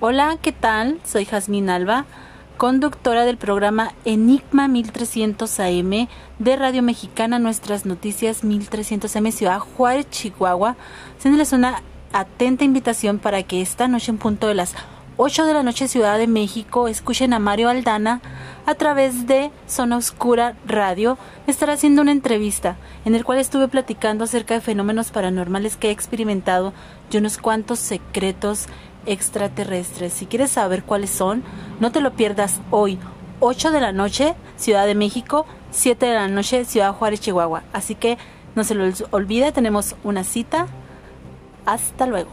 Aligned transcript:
Hola, 0.00 0.38
¿qué 0.40 0.52
tal? 0.52 1.00
Soy 1.04 1.24
Jazmín 1.24 1.68
Alba, 1.68 2.04
conductora 2.56 3.24
del 3.24 3.36
programa 3.36 3.94
Enigma 4.04 4.68
1300 4.68 5.58
AM 5.58 6.06
de 6.38 6.54
Radio 6.54 6.84
Mexicana 6.84 7.40
Nuestras 7.40 7.84
Noticias 7.84 8.44
1300 8.44 9.16
AM 9.16 9.32
Ciudad 9.32 9.58
Juárez, 9.58 10.08
Chihuahua, 10.08 10.76
haciéndoles 11.18 11.52
una 11.52 11.82
atenta 12.12 12.62
invitación 12.62 13.18
para 13.18 13.42
que 13.42 13.60
esta 13.60 13.88
noche 13.88 14.12
en 14.12 14.18
punto 14.18 14.46
de 14.46 14.54
las 14.54 14.76
8 15.16 15.46
de 15.46 15.54
la 15.54 15.64
noche 15.64 15.88
Ciudad 15.88 16.16
de 16.16 16.28
México 16.28 16.86
escuchen 16.86 17.32
a 17.32 17.40
Mario 17.40 17.68
Aldana 17.68 18.20
a 18.68 18.74
través 18.74 19.26
de 19.26 19.50
Zona 19.66 19.96
Oscura 19.96 20.54
Radio 20.66 21.16
estará 21.46 21.72
haciendo 21.72 22.02
una 22.02 22.12
entrevista 22.12 22.76
en 23.06 23.14
el 23.14 23.24
cual 23.24 23.38
estuve 23.38 23.66
platicando 23.66 24.24
acerca 24.24 24.52
de 24.52 24.60
fenómenos 24.60 25.10
paranormales 25.10 25.78
que 25.78 25.88
he 25.88 25.90
experimentado 25.90 26.74
y 27.10 27.16
unos 27.16 27.38
cuantos 27.38 27.78
secretos 27.78 28.66
extraterrestres. 29.06 30.12
Si 30.12 30.26
quieres 30.26 30.50
saber 30.50 30.84
cuáles 30.84 31.08
son, 31.08 31.42
no 31.80 31.92
te 31.92 32.02
lo 32.02 32.12
pierdas 32.12 32.60
hoy, 32.70 32.98
8 33.40 33.70
de 33.70 33.80
la 33.80 33.92
noche, 33.92 34.34
Ciudad 34.58 34.84
de 34.84 34.94
México, 34.94 35.46
7 35.70 36.04
de 36.04 36.14
la 36.14 36.28
noche, 36.28 36.66
Ciudad 36.66 36.92
Juárez, 36.92 37.22
Chihuahua. 37.22 37.62
Así 37.72 37.94
que 37.94 38.18
no 38.54 38.64
se 38.64 38.74
lo 38.74 38.84
olvide, 39.12 39.50
tenemos 39.50 39.96
una 40.04 40.24
cita. 40.24 40.66
Hasta 41.64 42.04
luego. 42.04 42.28